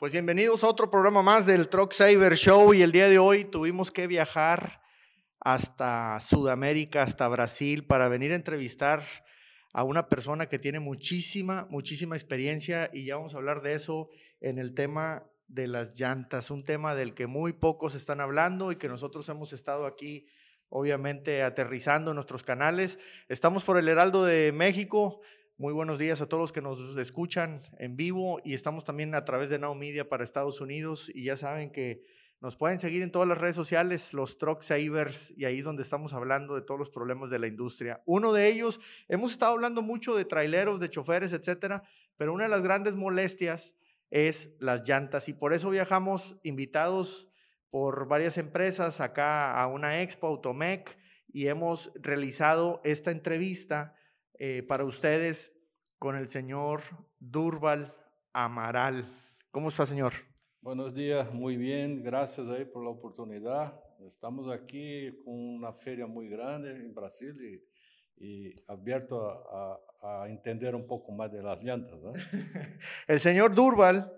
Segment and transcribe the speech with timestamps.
[0.00, 3.44] Pues bienvenidos a otro programa más del Truck Saver Show y el día de hoy
[3.44, 4.80] tuvimos que viajar
[5.40, 9.06] hasta Sudamérica, hasta Brasil, para venir a entrevistar
[9.74, 14.08] a una persona que tiene muchísima, muchísima experiencia y ya vamos a hablar de eso
[14.40, 18.76] en el tema de las llantas, un tema del que muy pocos están hablando y
[18.76, 20.26] que nosotros hemos estado aquí,
[20.70, 22.98] obviamente, aterrizando en nuestros canales.
[23.28, 25.20] Estamos por el Heraldo de México,
[25.60, 29.26] muy buenos días a todos los que nos escuchan en vivo y estamos también a
[29.26, 32.02] través de Now Media para Estados Unidos y ya saben que
[32.40, 35.82] nos pueden seguir en todas las redes sociales, los Truck Savers, y ahí es donde
[35.82, 38.02] estamos hablando de todos los problemas de la industria.
[38.06, 41.82] Uno de ellos, hemos estado hablando mucho de traileros, de choferes, etcétera,
[42.16, 43.76] pero una de las grandes molestias
[44.08, 47.28] es las llantas y por eso viajamos invitados
[47.68, 50.96] por varias empresas acá a una expo Automec
[51.28, 53.94] y hemos realizado esta entrevista
[54.42, 55.54] eh, para ustedes
[55.98, 56.80] con el señor
[57.18, 57.94] Durval
[58.32, 59.14] Amaral.
[59.50, 60.14] ¿Cómo está, señor?
[60.62, 63.78] Buenos días, muy bien, gracias ahí por la oportunidad.
[64.06, 67.36] Estamos aquí con una feria muy grande en Brasil
[68.16, 72.00] y, y abierto a, a, a, entender un poco más de las llantas.
[72.00, 72.14] ¿no?
[73.08, 74.10] el señor Durval,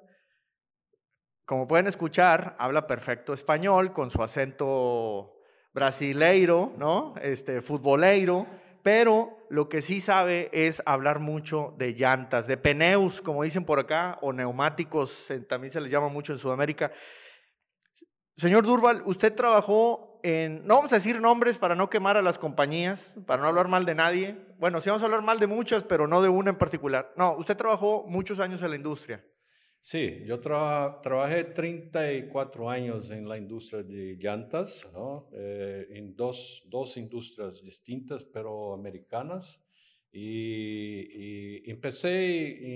[1.45, 5.41] como pueden escuchar, habla perfecto español con su acento
[5.75, 7.15] brasileiro, ¿no?
[7.20, 8.47] Este, futboleiro
[8.83, 13.78] pero lo que sí sabe es hablar mucho de llantas, de peneus, como dicen por
[13.78, 16.91] acá, o neumáticos, también se les llama mucho en Sudamérica.
[18.34, 22.39] Señor Durval, usted trabajó en, no vamos a decir nombres para no quemar a las
[22.39, 24.42] compañías, para no hablar mal de nadie.
[24.59, 27.12] Bueno, sí vamos a hablar mal de muchas, pero no de una en particular.
[27.19, 29.22] No, usted trabajó muchos años en la industria.
[29.84, 35.28] Sí, yo tra trabajé 34 años en la industria de llantas, ¿no?
[35.33, 39.60] eh, en dos, dos, industrias distintas, pero americanas.
[40.12, 42.10] Y, y empecé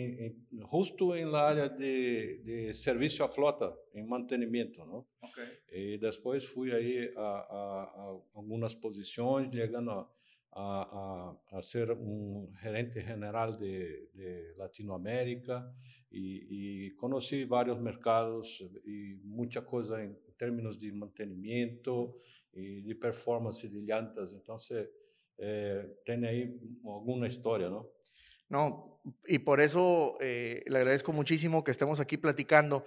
[0.05, 4.85] en, en, justo en la área de, de, servicio a flota, en mantenimiento.
[4.85, 5.07] ¿no?
[5.21, 5.49] Okay.
[5.71, 10.13] Y después fui ahí a, a, a algunas posiciones, llegando a,
[10.57, 15.73] a, a, a, ser un gerente general de, de Latinoamérica
[16.19, 22.19] y, y, conocí varios mercados y mucha cosa en términos de mantenimiento
[22.53, 24.33] y de performance de llantas.
[24.33, 24.89] Entonces,
[25.39, 27.91] eh, tiene ahí alguna historia, ¿no?
[28.49, 32.85] No, y por eso eh, le agradezco muchísimo que estemos aquí platicando.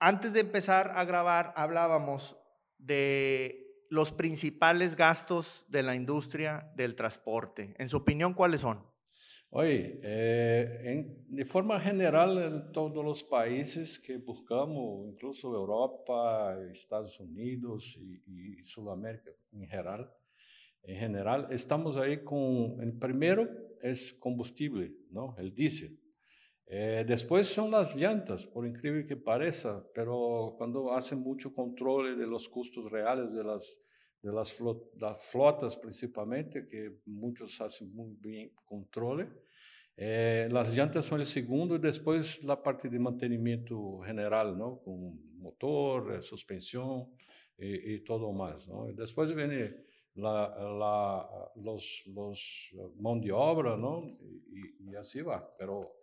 [0.00, 2.36] Antes de empezar a grabar, hablábamos
[2.78, 7.74] de los principales gastos de la industria del transporte.
[7.78, 8.84] En su opinión, ¿cuáles son?
[9.50, 17.18] Oye, eh, en, de forma general, en todos los países que buscamos, incluso Europa, Estados
[17.18, 20.12] Unidos y, y Sudamérica en general,
[20.82, 23.48] en general, estamos ahí con, el primero
[23.82, 25.34] es combustible, ¿no?
[25.38, 25.98] El diésel.
[26.66, 32.26] Eh, después son las llantas, por increíble que parezca, pero cuando hacen mucho control de
[32.26, 33.80] los costos reales de las,
[34.22, 39.28] de las, flot flotas principalmente, que muchos hacen muy bien control,
[39.96, 44.80] eh, las llantas son el segundo y después la parte de mantenimiento general, ¿no?
[44.80, 47.08] Con motor, eh, suspensión
[47.56, 48.86] y, y, todo más, ¿no?
[48.92, 49.74] Después viene
[50.14, 50.48] la,
[50.78, 54.04] la, los, los mano de obra, ¿no?
[54.50, 55.96] Y, y así va, pero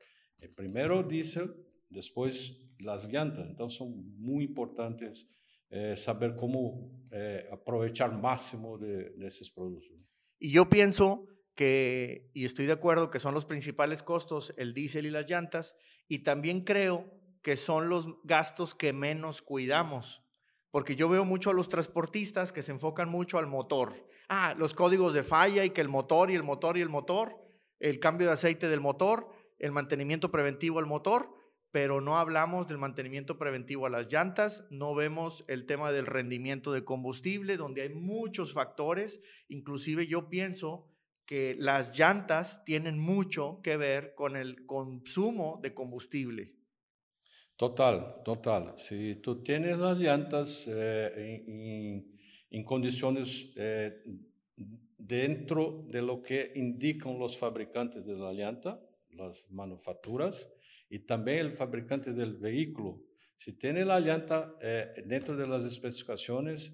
[0.56, 1.56] primero diésel,
[1.90, 3.48] después las llantas.
[3.48, 5.28] Entonces son muy importantes
[5.70, 9.98] eh, saber cómo eh, aprovechar máximo de, de, esos productos.
[10.40, 15.06] Y yo pienso que, y estoy de acuerdo, que son los principales costos el diésel
[15.06, 15.76] y las llantas,
[16.08, 17.12] y también creo
[17.42, 20.24] que son los gastos que menos cuidamos,
[20.72, 23.94] porque yo veo mucho a los transportistas que se enfocan mucho al motor.
[24.28, 27.38] Ah, los códigos de falla y que el motor y el motor y el motor,
[27.80, 31.30] el cambio de aceite del motor, el mantenimiento preventivo al motor,
[31.76, 36.72] pero no hablamos del mantenimiento preventivo a las llantas, no vemos el tema del rendimiento
[36.72, 39.20] de combustible, donde hay muchos factores,
[39.50, 40.88] inclusive yo pienso
[41.26, 46.56] que las llantas tienen mucho que ver con el consumo de combustible.
[47.58, 48.76] Total, total.
[48.78, 52.10] Si tú tienes las llantas eh, en,
[52.52, 54.02] en, condiciones eh,
[54.98, 58.80] dentro de lo que indican los fabricantes de la llanta,
[59.10, 60.50] las manufacturas
[60.90, 63.02] y también el fabricante del vehículo.
[63.38, 66.74] Si tiene la llanta eh, dentro de las especificaciones,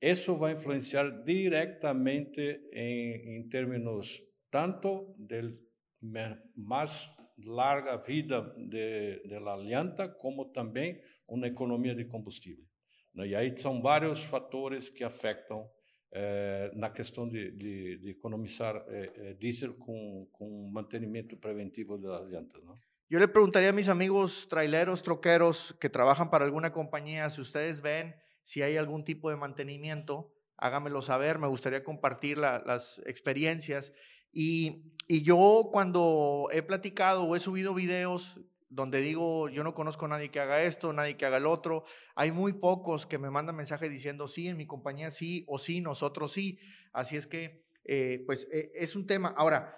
[0.00, 5.60] eso va a influenciar directamente en, en términos tanto del
[6.00, 12.66] más larga vida de, de, la llanta como también una economía de combustible.
[13.12, 13.24] ¿no?
[13.24, 15.64] Y ahí son varios factores que afectan
[16.12, 22.28] eh, na questão de, de, de economizar eh, eh, diesel com, com mantenimento preventivo das
[22.30, 22.62] llantas.
[22.64, 22.74] Não?
[23.08, 27.80] Yo le preguntaría a mis amigos traileros, troqueros que trabajan para alguna compañía, si ustedes
[27.80, 33.92] ven si hay algún tipo de mantenimiento, hágamelo saber, me gustaría compartir las experiencias.
[34.32, 40.06] Y, y, yo cuando he platicado o he subido videos donde digo, yo no conozco
[40.06, 43.30] a nadie que haga esto, nadie que haga el otro, hay muy pocos que me
[43.30, 46.58] mandan mensajes diciendo, sí, en mi compañía sí, o sí, nosotros sí.
[46.92, 49.34] Así es que, eh, pues, eh, es un tema.
[49.36, 49.76] Ahora,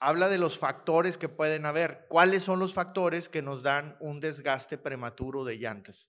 [0.00, 2.06] habla de los factores que pueden haber.
[2.08, 6.08] ¿Cuáles son los factores que nos dan un desgaste prematuro de llantas?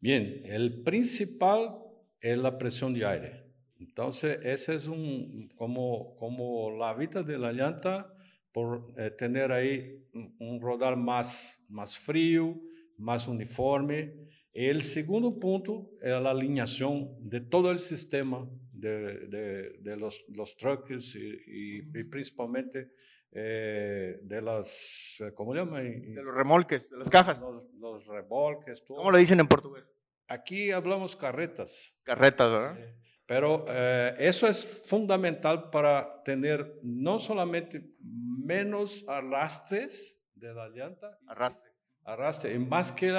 [0.00, 1.78] Bien, el principal
[2.20, 3.46] es la presión de aire.
[3.78, 8.12] Entonces, ese es un, como, como la vida de la llanta,
[8.52, 10.02] por eh, tener ahí
[10.38, 12.58] un, rodar más, más frío,
[12.96, 14.14] más uniforme.
[14.52, 18.48] El segundo punto es la alineación de todo el sistema
[18.78, 22.90] de, de, los, los trucks y, y principalmente
[23.38, 26.14] eh, de las, eh, ¿cómo llaman?
[26.14, 27.44] De los remolques, de las cajas.
[27.78, 28.82] Los, remolques.
[28.82, 28.96] Todo.
[28.96, 29.84] ¿Cómo lo dicen en portugués?
[30.26, 31.94] Aquí hablamos carretas.
[32.02, 32.78] Carretas, ¿verdad?
[33.26, 41.18] pero eh, eso es fundamental para tener no solamente menos arrastres de la llanta.
[41.26, 41.72] Arrastre.
[42.04, 42.54] Arrastre.
[42.54, 43.12] Y más que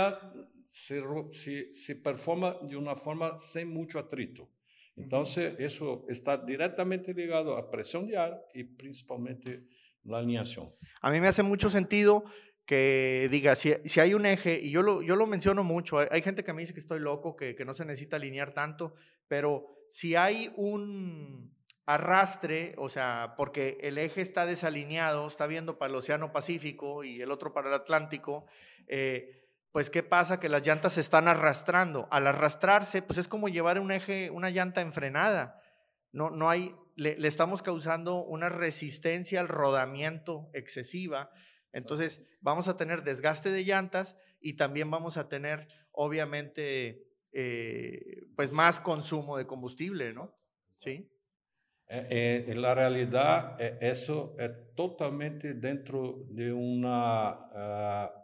[0.71, 4.50] se, se, performa de una forma sin mucho atrito.
[4.97, 9.63] Entonces, eso está directamente ligado a presión de ar y principalmente
[10.03, 10.73] la alineación.
[11.01, 12.25] A mí me hace mucho sentido
[12.65, 16.21] que diga, si, si hay un eje, y yo lo, yo lo menciono mucho, hay,
[16.21, 18.95] gente que me dice que estoy loco, que, que no se necesita alinear tanto,
[19.27, 21.55] pero si hay un
[21.85, 27.21] arrastre, o sea, porque el eje está desalineado, está viendo para el Océano Pacífico y
[27.21, 28.45] el otro para el Atlántico,
[28.88, 30.40] eh, pues ¿qué pasa?
[30.40, 32.08] Que las llantas se están arrastrando.
[32.12, 35.62] Al arrastrarse, pues es como llevar un eje, una llanta enfrenada.
[36.12, 41.30] No, no hay, le, estamos causando una resistencia al rodamiento excesiva.
[41.72, 48.52] Entonces vamos a tener desgaste de llantas y también vamos a tener, obviamente, eh, pues
[48.52, 50.36] más consumo de combustible, ¿no?
[50.80, 51.12] Sí.
[51.90, 58.17] Eh, eh, en la realidad, eso es totalmente dentro de una, ah,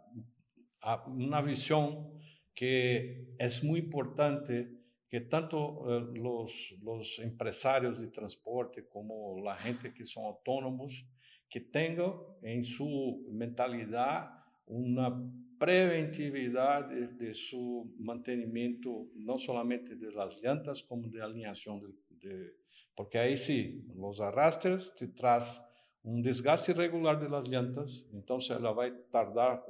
[1.07, 2.19] una visión
[2.53, 9.93] que es muy importante que tanto eh, los, los empresarios de transporte como la gente
[9.93, 11.05] que son autónomos,
[11.47, 14.31] que tengan en su mentalidad
[14.65, 15.13] una
[15.59, 22.55] preventividad de, su mantenimiento, no solamente de las llantas, como de alineación, de,
[22.95, 25.63] porque ahí sí, los arrastres te tras
[26.01, 29.63] un desgaste irregular de las llantas, entonces ela va a tardar,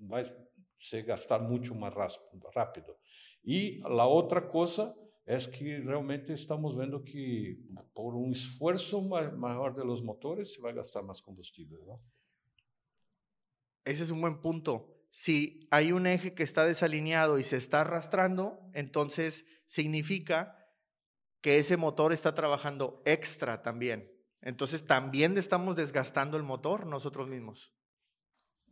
[0.00, 1.92] va a gastar mucho más
[2.54, 2.98] rápido.
[3.42, 4.94] Y la otra cosa
[5.26, 7.58] es que realmente estamos viendo que
[7.94, 11.78] por un esfuerzo mayor de los motores se va a gastar más combustible.
[11.86, 12.00] ¿no?
[13.84, 14.90] Ese es un buen punto.
[15.10, 20.58] Si hay un eje que está desalineado y se está arrastrando, entonces significa
[21.40, 24.10] que ese motor está trabajando extra también.
[24.40, 27.72] Entonces también estamos desgastando el motor nosotros mismos.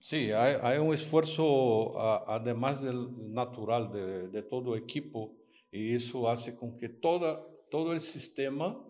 [0.03, 1.97] Sí, hay, un esfuerzo
[2.29, 3.93] además del natural
[4.33, 5.33] de, todo equipo
[5.71, 7.41] y eso hace con que toda,
[7.71, 8.85] todo el sistema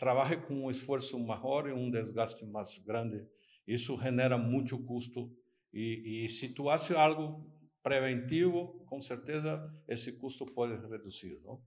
[0.00, 3.24] trabaje con un esfuerzo mejor y un desgaste más grande.
[3.64, 5.30] Eso genera mucho costo
[5.70, 7.46] y, y si tú haces algo
[7.80, 11.62] preventivo, con certeza ese costo puede reducir, ¿no?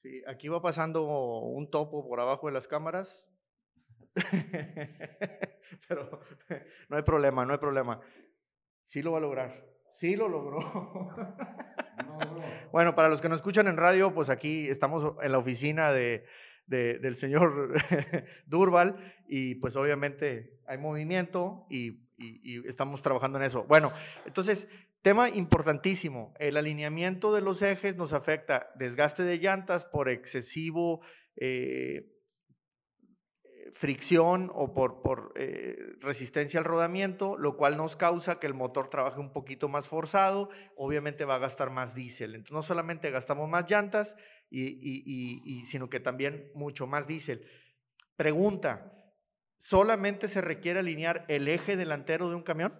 [0.00, 1.02] Sí, aquí va pasando
[1.42, 3.28] un topo por abajo de las cámaras.
[5.88, 6.20] Pero
[6.88, 8.00] no hay problema, no hay problema.
[8.84, 9.70] Sí lo va a lograr.
[9.90, 10.60] Sí lo logró.
[12.72, 16.24] Bueno, para los que nos escuchan en radio, pues aquí estamos en la oficina de,
[16.66, 17.74] del señor
[18.46, 18.96] Durval
[19.28, 22.08] y pues obviamente hay movimiento y,
[22.66, 23.64] estamos trabajando en eso.
[23.64, 23.92] Bueno,
[24.26, 24.68] entonces,
[25.00, 31.00] tema importantísimo, el alineamiento de los ejes nos afecta desgaste de llantas por excesivo...
[31.36, 32.19] Eh,
[33.74, 39.20] fricción o por, eh, resistencia al rodamiento, lo cual nos causa que el motor trabaje
[39.20, 42.34] un poquito más forzado, obviamente va a gastar más diésel.
[42.34, 44.16] Entonces no solamente gastamos más llantas,
[44.50, 47.46] y, sino que también mucho más diésel.
[48.16, 48.92] Pregunta,
[49.56, 52.74] ¿solamente se requiere alinear el eje delantero de un camión?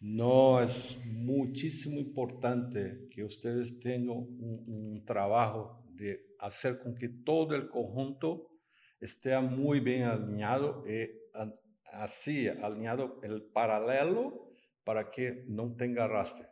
[0.00, 7.68] No, es muchísimo importante que ustedes tengan un trabajo de hacer con que todo el
[7.68, 8.53] conjunto
[9.04, 11.20] esté muy bien alineado y eh,
[11.92, 14.50] así alineado el paralelo
[14.84, 16.46] para que no tenga arrastre.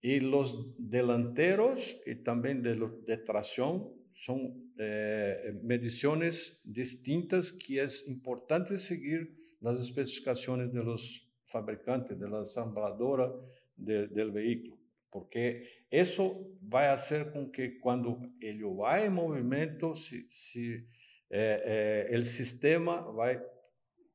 [0.00, 2.74] Y los delanteros y también de,
[3.06, 12.14] de tracción son eh, mediciones distintas que es importante seguir las especificaciones de los fabricante,
[12.14, 13.30] de la ensambladora
[13.76, 14.78] del vehículo,
[15.10, 20.86] porque eso va a hacer con que cuando él va en movimiento, si, si
[21.34, 23.42] eh, eh, el sistema va a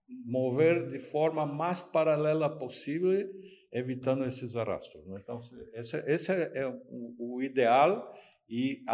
[0.08, 3.32] mover de forma más paralela posible,
[3.72, 5.04] evitando esos arrastros.
[5.08, 6.66] Entonces, ese, ese es
[7.18, 8.04] o ideal
[8.48, 8.86] y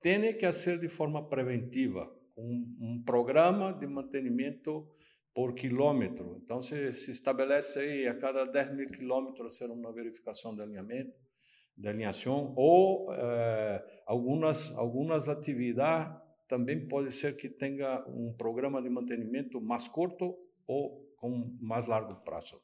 [0.00, 4.96] tiene que hacer de forma preventiva, un, un programa de mantenimiento
[5.34, 6.38] por quilômetro.
[6.42, 11.14] Então, se, se estabelece aí a cada 10 mil quilômetros ser uma verificação de alinhamento,
[11.76, 18.90] de alinhação, ou eh, algumas, algumas atividades também pode ser que tenha um programa de
[18.90, 22.60] mantenimento mais curto ou com mais largo prazo.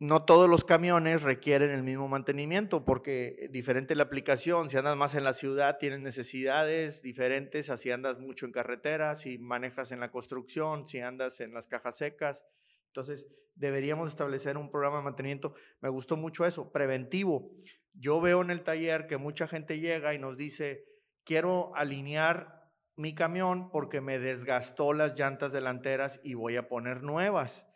[0.00, 5.14] no todos los camiones requieren el mismo mantenimiento porque diferente la aplicación, si andas más
[5.14, 10.10] en la ciudad tienes necesidades diferentes, así andas mucho en carretera, si manejas en la
[10.10, 12.46] construcción, si andas en las cajas secas.
[12.86, 15.54] Entonces, deberíamos establecer un programa de mantenimiento.
[15.82, 17.52] Me gustó mucho eso, preventivo.
[17.92, 20.86] Yo veo en el taller que mucha gente llega y nos dice,
[21.24, 22.59] quiero alinear
[22.96, 27.66] mi camión porque me desgastó las llantas delanteras y voy a poner nuevas.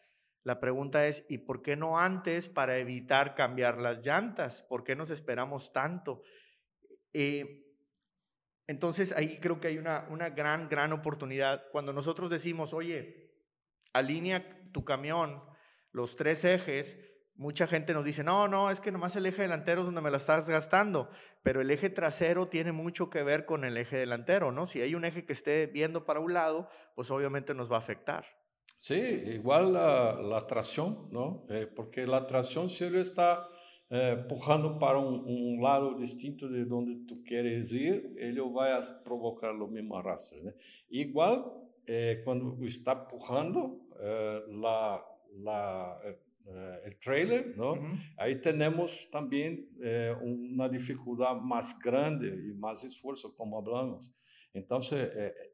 [0.43, 4.63] La pregunta es, ¿y por qué no antes para evitar cambiar las llantas?
[4.63, 6.23] ¿Por qué nos esperamos tanto?
[7.15, 7.65] Eh,
[8.67, 11.65] entonces ahí creo que hay una, una gran, gran oportunidad.
[11.73, 13.33] Cuando nosotros decimos, oye,
[13.95, 15.43] alinea tu camión,
[15.93, 16.99] los tres ejes,
[17.37, 20.11] mucha gente nos dice, no, no, es que nomás el eje delantero es donde me
[20.11, 21.11] la estás gastando,
[21.43, 24.67] pero el eje trasero tiene mucho que ver con el eje delantero, ¿no?
[24.67, 27.81] Si hay un eje que esté viendo para un lado, pues obviamente nos va a
[27.81, 28.25] afectar.
[28.79, 31.47] Sí, igual la, tracción, ¿no?
[31.49, 33.49] Eh, porque la tracción, si él está
[33.91, 39.55] eh, empujando para un, lado distinto de donde tú quieres ir, él va a provocar
[39.55, 40.43] lo mismo arrastre.
[40.43, 40.53] ¿no?
[40.89, 41.45] Igual,
[41.87, 45.05] eh, cuando está empujando eh, la,
[45.39, 46.01] la,
[46.47, 47.73] eh, el trailer, ¿no?
[47.73, 48.15] Uh -huh.
[48.17, 54.11] Ahí tenemos también eh, una dificultad más grande y más esfuerzo, como hablamos.
[54.53, 55.11] Entonces,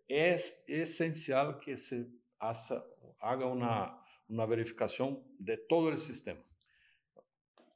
[0.06, 2.06] es esencial que se
[2.38, 2.85] haga
[3.20, 6.40] haga una, una verificación de todo el sistema.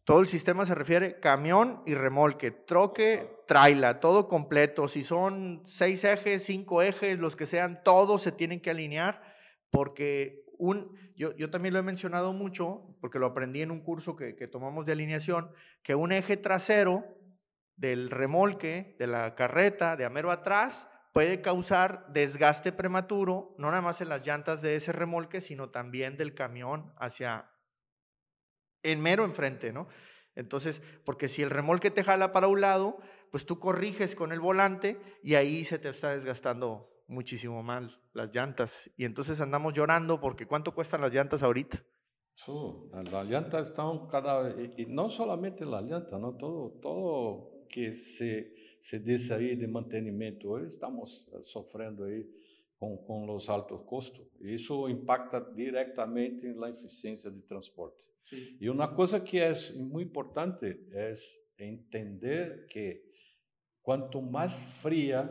[0.05, 4.87] Todo el sistema se refiere camión y remolque, troque, traila, todo completo.
[4.87, 9.23] Si son seis ejes, cinco ejes, los que sean, todos se tienen que alinear
[9.71, 10.44] porque
[11.17, 14.87] yo, también lo he mencionado mucho, porque lo aprendí en un curso que, que tomamos
[14.87, 15.51] de alineación,
[15.83, 17.05] que un eje trasero
[17.77, 24.01] del remolque, de la carreta, de amero atrás, puede causar desgaste prematuro, no nada más
[24.01, 27.51] en las llantas de ese remolque, sino también del camión hacia
[28.83, 29.89] en mero enfrente, ¿no?
[30.35, 32.99] Entonces, porque si el remolque te jala para un lado,
[33.31, 38.35] pues tú corriges con el volante y ahí se te está desgastando muchísimo mal las
[38.35, 38.91] llantas.
[38.97, 41.85] Y entonces andamos llorando porque ¿cuánto cuestan las llantas ahorita?
[42.35, 42.53] Sí,
[42.93, 46.37] las llantas están cada vez, y no solamente las llantas, ¿no?
[46.37, 48.53] Todo, todo que se
[48.85, 52.29] se dice aí de mantenimento, hoje estamos eh, sofrendo aí
[52.79, 54.27] com, com os altos custos.
[54.43, 57.97] Isso impacta diretamente na eficiência de transporte.
[58.27, 58.59] Sim.
[58.61, 61.13] E uma coisa que é muito importante é
[61.59, 63.03] entender que
[63.81, 65.23] quanto mais fria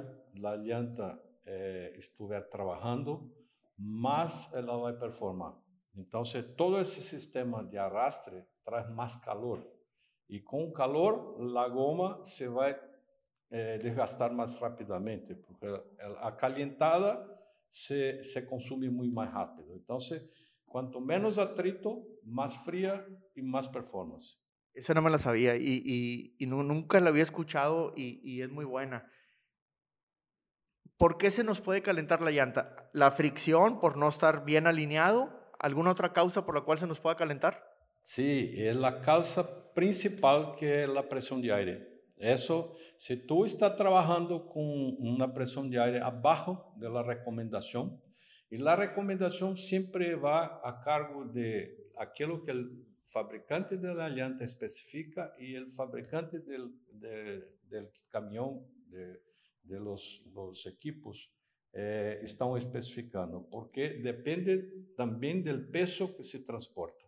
[0.44, 3.32] a llanta eh, estiver trabalhando,
[3.78, 5.56] mais ela vai performar.
[5.96, 9.68] Então, se todo esse sistema de arrastre traz mais calor.
[10.46, 12.80] Com o calor, a goma se vai
[13.52, 15.68] eh, desgastar mais rapidamente, porque
[16.00, 17.30] a calentada
[17.70, 19.76] se, consome muito mais rápido.
[19.76, 20.28] Então, se,
[20.66, 24.40] quanto menos atrito, más fría y más performance.
[24.74, 28.50] Esa no me la sabía y, y, y nunca la había escuchado y, y, es
[28.50, 29.08] muy buena.
[31.04, 32.90] ¿Por qué se nos puede calentar la llanta?
[32.94, 35.38] ¿La fricción por no estar bien alineado?
[35.60, 37.62] ¿Alguna otra causa por la cual se nos pueda calentar?
[38.00, 42.04] Sí, es la causa principal que es la presión de aire.
[42.16, 44.64] Eso, si tú estás trabajando con
[45.00, 48.02] una presión de aire abajo de la recomendación,
[48.50, 54.46] y la recomendación siempre va a cargo de aquello que el fabricante de la llanta
[54.46, 59.33] especifica y el fabricante del, de, del camión, de,
[59.64, 61.32] de los, equipos,
[61.72, 67.06] eh, están especificando, porque depende también del peso que se transporta.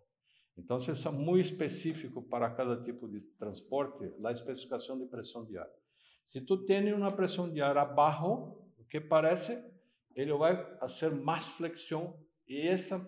[0.57, 5.69] Isso é muito específico para cada tipo de transporte, a especificação de pressão de ar.
[6.25, 9.61] Se tu tem uma pressão de ar abaixo, o que parece,
[10.15, 13.05] ele vai fazer mais flexão e essa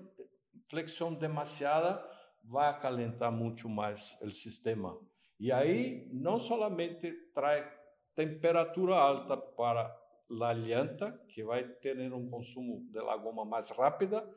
[0.70, 2.04] flexão demasiada
[2.44, 5.00] vai acalentar muito mais o sistema.
[5.39, 7.66] E aí, não somente traz
[8.18, 9.96] temperatura alta para
[10.42, 14.28] a llanta, que vai ter um consumo de goma mais rápida,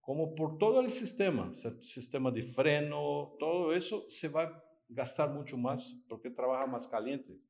[0.00, 5.56] como por todo el sistema, sistema de freno, todo eso se va a gastar mucho
[5.56, 7.40] más porque trabaja más caliente.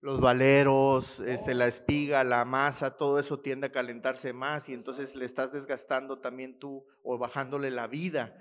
[0.00, 5.16] Los valeros, este, la espiga, la masa, todo eso tiende a calentarse más y entonces
[5.16, 8.36] le estás desgastando también tú o bajándole la vida.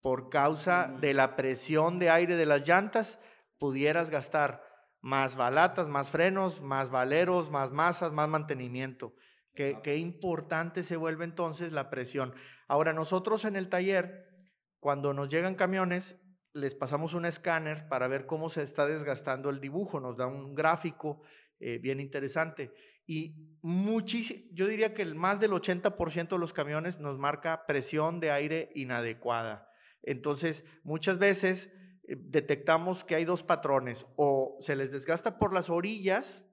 [0.00, 3.18] Por causa de la presión de aire de las llantas,
[3.58, 4.65] pudieras gastar
[5.06, 9.14] más balatas, más frenos, más valeros, más masas, más mantenimiento.
[9.54, 12.34] Qué, qué importante se vuelve entonces la presión.
[12.66, 14.28] Ahora, nosotros en el taller,
[14.80, 16.20] cuando nos llegan camiones,
[16.54, 20.56] les pasamos un escáner para ver cómo se está desgastando el dibujo, nos da un
[20.56, 21.22] gráfico
[21.60, 22.72] eh, bien interesante.
[23.06, 28.18] Y muchísimo, yo diría que el más del 80% de los camiones nos marca presión
[28.18, 29.70] de aire inadecuada.
[30.02, 31.70] Entonces, muchas veces
[32.08, 36.44] detectamos que hay dos patrones, o se les desgasta por las orillas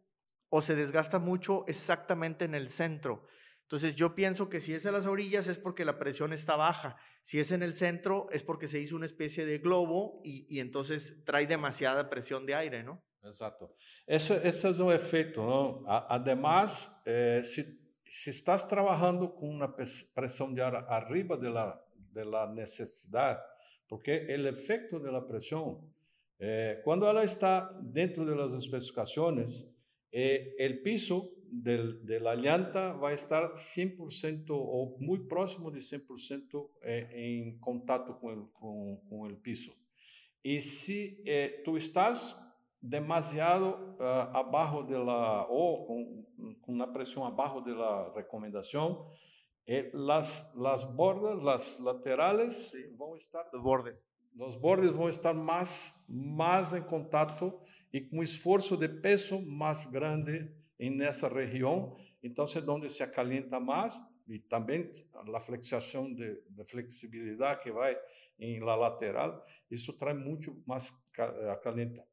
[0.49, 3.25] o se desgasta mucho exactamente en el centro.
[3.63, 6.95] Entonces yo pienso que si es a las orillas es porque la presión está baja,
[7.23, 11.15] si es en el centro es porque se hizo una especie de globo y, entonces
[11.25, 13.03] trae demasiada presión de aire, ¿no?
[13.23, 13.75] Exacto.
[14.05, 15.83] Eso, ese es un efecto.
[15.87, 17.63] Además, eh, si,
[18.05, 23.41] si, estás trabajando con una presión de aire arriba de la, de la necesidad,
[23.93, 25.77] porque el efecto de la presión,
[26.39, 29.69] eh, cuando ella está dentro de las especificaciones,
[30.11, 35.77] eh, el piso del, de la llanta va a estar 100% o muy próximo de
[35.77, 39.71] 100% eh, en contacto con el, con, con el, piso.
[40.41, 42.35] Y si eh, tú estás
[42.81, 48.97] demasiado uh, abajo de la, o con, con, una presión abajo de la recomendación,
[49.65, 52.83] eh, las, las bordas, las laterales sí.
[52.97, 53.45] van a estar...
[53.53, 53.95] Los bordes.
[54.35, 59.89] Los bordes van a estar más, más en contacto y con esfuerzo de peso más
[59.91, 64.91] grande en esa región, entonces donde se acalienta más y también
[65.27, 67.91] la flexión de, de flexibilidad que va
[68.37, 70.93] en la lateral, eso trae mucho más
[71.61, 72.05] calenta,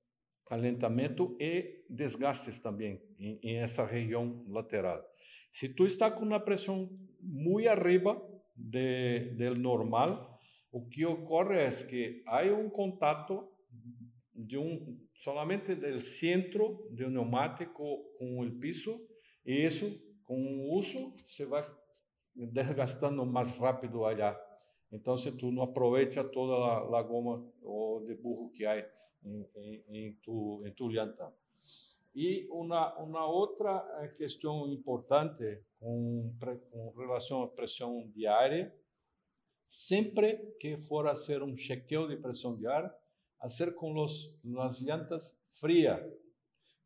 [0.44, 5.02] calentamiento y desgastes también en, en, esa región lateral.
[5.50, 6.88] Si tú estás con una presión
[7.20, 8.22] muy arriba
[8.54, 10.26] de, del normal,
[10.72, 13.52] lo que ocurre es que hay un contacto
[14.32, 19.02] de un solamente del centro del neumático con el piso
[19.44, 19.86] y eso
[20.24, 20.38] con
[20.70, 21.66] uso se va
[22.32, 24.40] desgastando más rápido allá.
[24.90, 28.82] Entonces tú no aprovechas toda la, goma o de burro que hay
[29.22, 31.34] en, tu, en tu llanta.
[32.12, 38.74] Y una, una otra eh, cuestión importante con, con relación a presión de aire,
[39.64, 42.90] siempre que for hacer un chequeo de presión de aire,
[43.38, 46.04] hacer con los, las llantas fría,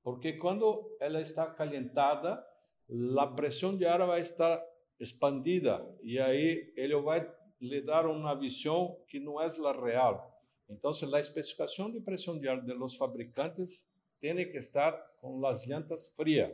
[0.03, 2.47] porque cuando ella está calentada,
[2.87, 4.63] la presión de aire va a estar
[4.99, 10.21] expandida y ahí él va a le dar una visión que no es la real.
[10.69, 13.89] Entonces, la especificación de presión de aire de los fabricantes
[14.25, 16.51] tiene que estar con las llantas frías.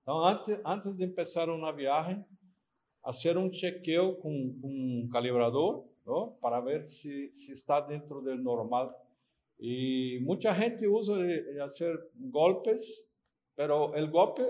[0.00, 2.20] Entonces, antes, antes de empezar una viaje,
[3.00, 6.36] hacer un chequeo con un calibrador, ¿no?
[6.40, 8.90] Para ver si, si está dentro del normal
[9.56, 13.08] y mucha gente usa de, hacer golpes,
[13.54, 14.42] pero el golpe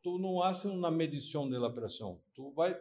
[0.00, 2.16] tú no haces una medición de la presión.
[2.32, 2.78] Tú vas a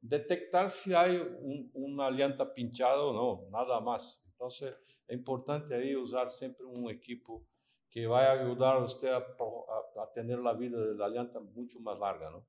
[0.00, 4.24] detectar si hay un, una llanta pinchada o no, nada más.
[4.30, 4.74] Entonces
[5.06, 7.44] es importante ahí usar siempre un equipo
[7.90, 11.40] que va a ayudar a usted a, a, a tener la vida de la llanta
[11.40, 12.46] mucho más larga, ¿no?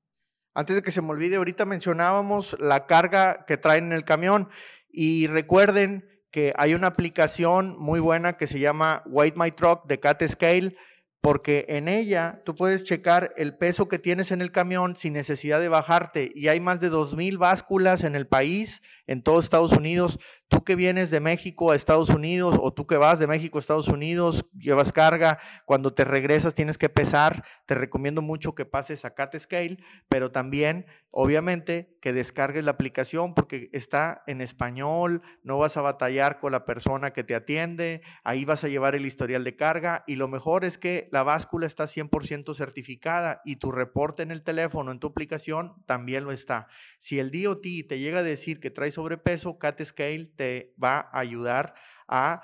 [0.54, 4.50] Antes de que se me olvide, ahorita mencionábamos la carga que traen en el camión
[4.90, 9.98] y recuerden que hay una aplicación muy buena que se llama Weight My Truck de
[9.98, 10.76] Cat Scale
[11.22, 15.60] porque en ella tú puedes checar el peso que tienes en el camión sin necesidad
[15.60, 20.18] de bajarte y hay más de 2.000 básculas en el país, en todo Estados Unidos.
[20.52, 23.60] Tú que vienes de México a Estados Unidos o tú que vas de México a
[23.60, 29.06] Estados Unidos, llevas carga, cuando te regresas tienes que pesar, te recomiendo mucho que pases
[29.06, 29.78] a Cat Scale,
[30.10, 36.38] pero también obviamente que descargues la aplicación porque está en español, no vas a batallar
[36.38, 40.16] con la persona que te atiende, ahí vas a llevar el historial de carga y
[40.16, 44.92] lo mejor es que la báscula está 100% certificada y tu reporte en el teléfono,
[44.92, 46.66] en tu aplicación, también lo está.
[46.98, 50.41] Si el DOT te llega a decir que trae sobrepeso, Cat Scale te
[50.82, 51.74] va a ayudar
[52.08, 52.42] a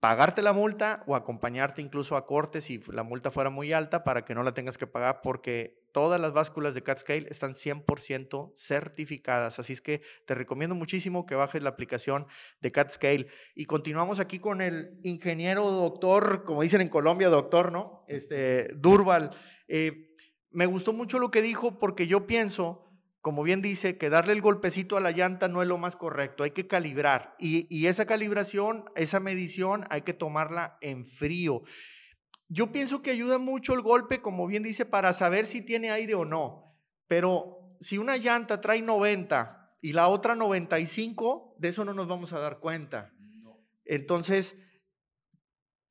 [0.00, 4.24] pagarte la multa o acompañarte incluso a corte si la multa fuera muy alta para
[4.24, 9.58] que no la tengas que pagar porque todas las básculas de CatScale están 100% certificadas.
[9.58, 12.26] Así es que te recomiendo muchísimo que bajes la aplicación
[12.60, 13.26] de CatScale.
[13.56, 18.04] Y continuamos aquí con el ingeniero doctor, como dicen en Colombia, doctor, ¿no?
[18.06, 19.30] Este, Durval.
[19.66, 20.14] Eh,
[20.50, 22.87] me gustó mucho lo que dijo porque yo pienso
[23.20, 26.44] como bien dice, que darle el golpecito a la llanta no es lo más correcto,
[26.44, 27.34] hay que calibrar.
[27.38, 31.62] Y, esa calibración, esa medición, hay que tomarla en frío.
[32.48, 36.14] Yo pienso que ayuda mucho el golpe, como bien dice, para saber si tiene aire
[36.14, 36.76] o no.
[37.06, 42.32] Pero si una llanta trae 90 y la otra 95, de eso no nos vamos
[42.32, 43.12] a dar cuenta.
[43.84, 44.56] Entonces,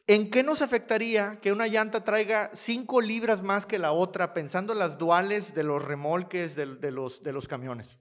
[0.09, 4.71] ¿En qué nos afectaría que una llanta traiga 5 libras más que la otra, pensando
[4.71, 7.99] en las duales de los remolques de, los, camiones?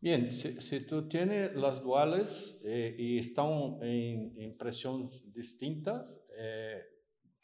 [0.00, 6.82] Bien, si, tú tienes las duales eh, y están en, presión distinta, eh,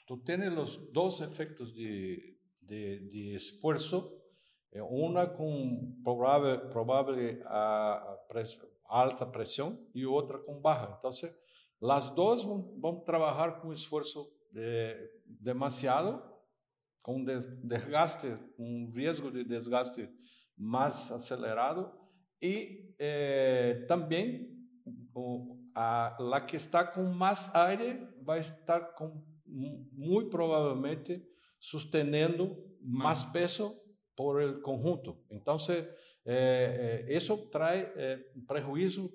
[0.04, 2.36] tú tienes los dos efectos de,
[3.36, 4.24] esfuerzo,
[4.72, 8.16] eh, una con probable, probable a,
[8.88, 10.94] alta presión y otra con baja.
[10.96, 11.32] Entonces,
[11.80, 14.30] las dos van, a trabajar con esfuerzo
[15.24, 16.28] demasiado,
[17.02, 17.24] con
[17.62, 20.10] desgaste, un riesgo de desgaste
[20.56, 21.98] más acelerado
[22.40, 24.54] y eh, también
[25.74, 31.26] la que está con más aire va a estar con, muy probablemente
[31.58, 33.82] sosteniendo más peso
[34.14, 35.24] por el conjunto.
[35.30, 35.86] Entonces,
[36.24, 37.92] eh, eh, eso trae
[38.46, 39.10] prejuicio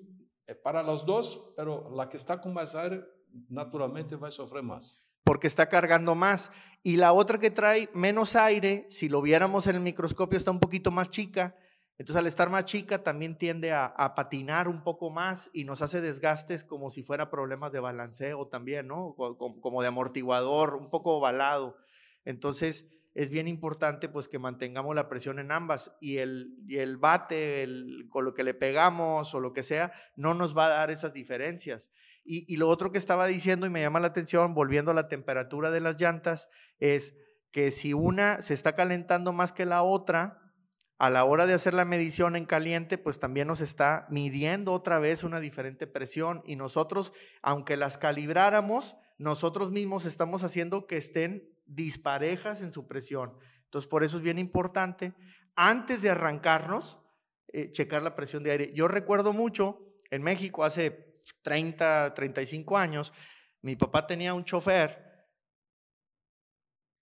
[0.46, 3.04] é para los dos, pero la que está con más aire
[3.48, 5.02] naturalmente va a sufrir más.
[5.24, 6.50] Porque está cargando más.
[6.82, 10.60] Y la otra que trae menos aire, si lo viéramos en el microscopio, está un
[10.60, 11.56] poquito más chica.
[11.96, 16.00] Entonces, al estar más chica, también tiende a, patinar un poco más y nos hace
[16.00, 19.14] desgastes como si fuera problemas de balanceo también, ¿no?
[19.14, 21.76] Como de amortiguador, un poco ovalado.
[22.24, 26.96] Entonces, es bien importante pues que mantengamos la presión en ambas y el, y el
[26.96, 30.70] bate, el, con lo que le pegamos o lo que sea, no nos va a
[30.70, 31.90] dar esas diferencias.
[32.24, 35.08] Y, y lo otro que estaba diciendo y me llama la atención, volviendo a la
[35.08, 36.48] temperatura de las llantas,
[36.80, 37.14] es
[37.52, 40.43] que si una se está calentando más que la otra,
[41.04, 44.98] a la hora de hacer la medición en caliente, pues también nos está midiendo otra
[44.98, 47.12] vez una diferente presión y nosotros,
[47.42, 53.36] aunque las calibráramos, nosotros mismos estamos haciendo que estén disparejas en su presión.
[53.64, 55.12] Entonces, por eso es bien importante,
[55.56, 56.98] antes de arrancarnos,
[57.48, 58.72] eh, checar la presión de aire.
[58.72, 63.12] Yo recuerdo mucho, en México hace 30, 35 años,
[63.60, 65.26] mi papá tenía un chofer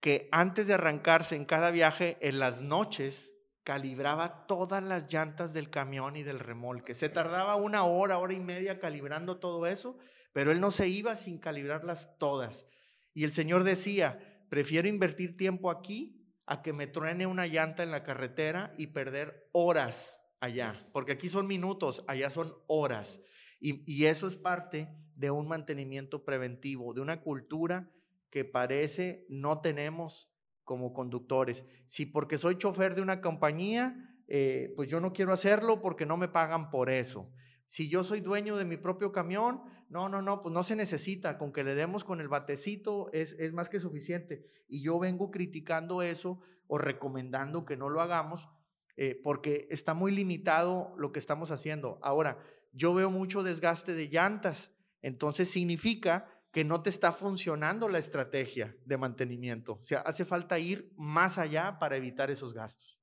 [0.01, 3.32] que antes de arrancarse en cada viaje, en las noches,
[3.63, 6.93] calibraba todas las llantas del camión y del remolque.
[6.93, 9.97] Se tardaba una hora, hora y media calibrando todo eso,
[10.33, 12.65] pero él no se iba sin calibrarlas todas.
[13.13, 14.19] Y el Señor decía,
[14.53, 19.49] Prefiero invertir tiempo aquí a que me truene una llanta en la carretera y perder
[19.51, 23.19] horas allá, porque aquí son minutos, allá son horas.
[23.59, 27.89] Y, eso es parte de un mantenimiento preventivo, de una cultura
[28.29, 30.31] que parece no tenemos
[30.63, 31.65] como conductores.
[31.87, 36.17] Si porque soy chofer de una compañía, eh, pues yo no quiero hacerlo porque no
[36.17, 37.31] me pagan por eso.
[37.67, 41.37] Si yo soy dueño de mi propio camión, no, no, no, pues no se necesita,
[41.37, 44.45] con que le demos con el batecito es, es más que suficiente.
[44.67, 48.49] Y yo vengo criticando eso o recomendando que no lo hagamos
[48.95, 51.99] eh, porque está muy limitado lo que estamos haciendo.
[52.03, 52.37] Ahora,
[52.73, 54.71] yo veo mucho desgaste de llantas,
[55.01, 59.73] entonces significa que no te está funcionando la estrategia de mantenimiento.
[59.73, 63.01] O sea, hace falta ir más allá para evitar esos gastos.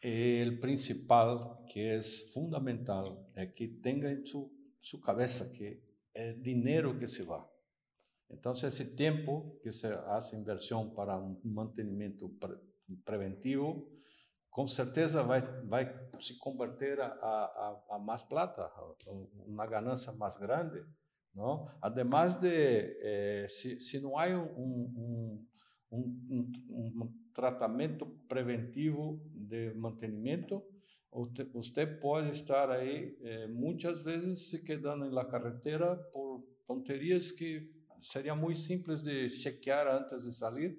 [0.00, 5.82] El principal, que es fundamental, es que tenga en su, su cabeza que
[6.14, 7.44] é dinheiro que se vai.
[8.30, 12.54] Então, esse tempo que se faz inversão para um mantenimento pre
[13.04, 13.86] preventivo,
[14.50, 15.84] com certeza vai, vai
[16.20, 18.70] se converter a, a, a plata,
[19.46, 20.82] uma ganância mais grande.
[21.38, 21.70] Não?
[21.80, 25.46] Ademais de, eh, se, se não há um,
[25.92, 30.60] um, um, um tratamento preventivo de mantenimento,
[31.10, 37.66] Usted, puede estar ahí eh, muchas veces se quedando en la carretera por tonterías que
[38.02, 40.78] serían muy simples de chequear antes de salir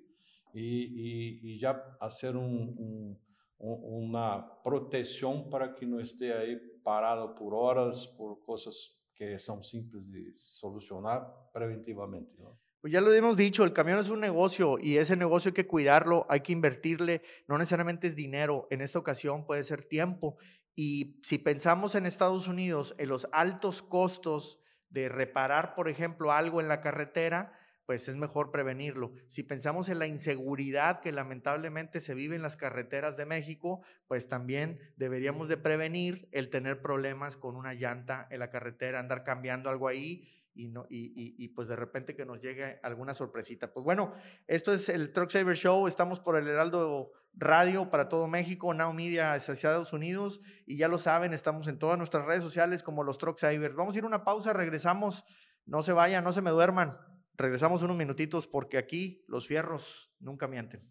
[0.53, 3.19] y, y, ya hacer un, un,
[3.57, 10.09] una protección para que no esté ahí parado por horas por cosas que son simples
[10.09, 12.41] de solucionar preventivamente.
[12.79, 15.67] Pues ya lo hemos dicho, el camión es un negocio y ese negocio hay que
[15.67, 20.37] cuidarlo, hay que invertirle, no necesariamente es dinero, en esta ocasión puede ser tiempo.
[20.73, 26.61] Y si pensamos en Estados Unidos, en los altos costos de reparar, por ejemplo, algo
[26.61, 27.51] en la carretera,
[27.89, 29.13] pues es mejor prevenirlo.
[29.25, 34.29] Si pensamos en la inseguridad que lamentablemente se vive en las carreteras de México, pues
[34.29, 39.71] también deberíamos de prevenir el tener problemas con una llanta en la carretera, andar cambiando
[39.71, 43.73] algo ahí y, no, y, y, pues de repente que nos llegue alguna sorpresita.
[43.73, 44.13] Pues bueno,
[44.45, 48.93] esto es el Truck Saver Show, estamos por el Heraldo Radio para todo México, Now
[48.93, 50.41] Media Estados Unidos.
[50.67, 53.73] Y ya lo saben, estamos en todas nuestras redes sociales como los Truck Savers.
[53.73, 55.25] Vamos a ir a una pausa, regresamos.
[55.65, 57.08] No se vayan, no se me duerman.
[57.39, 60.85] Regresamos unos minutitos porque aquí los fierros nunca mienten.